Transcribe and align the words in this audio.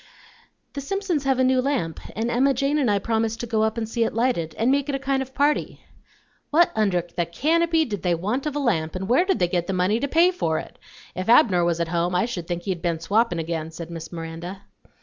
"The 0.73 0.81
Simpsons 0.81 1.25
have 1.25 1.37
a 1.37 1.43
new 1.43 1.61
lamp, 1.61 1.99
and 2.15 2.31
Emma 2.31 2.55
Jane 2.55 2.79
and 2.79 2.89
I 2.89 2.97
promised 2.97 3.39
to 3.41 3.45
go 3.45 3.61
up 3.61 3.77
and 3.77 3.87
see 3.87 4.03
it 4.03 4.15
lighted, 4.15 4.55
and 4.57 4.71
make 4.71 4.89
it 4.89 4.95
a 4.95 4.97
kind 4.97 5.21
of 5.21 5.29
a 5.29 5.33
party." 5.33 5.79
"What 6.49 6.71
under 6.75 7.03
the 7.15 7.27
canopy 7.27 7.85
did 7.85 8.01
they 8.01 8.15
want 8.15 8.47
of 8.47 8.55
a 8.55 8.59
lamp, 8.59 8.95
and 8.95 9.07
where 9.07 9.25
did 9.25 9.37
they 9.37 9.47
get 9.47 9.67
the 9.67 9.73
money 9.73 9.99
to 9.99 10.07
pay 10.07 10.31
for 10.31 10.57
it? 10.57 10.79
If 11.13 11.29
Abner 11.29 11.63
was 11.63 11.79
at 11.79 11.89
home, 11.89 12.15
I 12.15 12.25
should 12.25 12.47
think 12.47 12.63
he'd 12.63 12.81
been 12.81 12.99
swappin' 12.99 13.37
again," 13.37 13.69
said 13.69 13.91
Miss 13.91 14.11
Miranda. 14.11 14.63